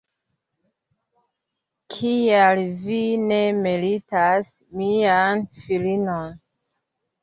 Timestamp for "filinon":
5.65-6.39